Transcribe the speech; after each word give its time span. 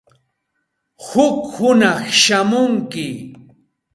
Huk 1.05 1.37
hunaq 1.53 2.01
shamunki. 2.21 3.07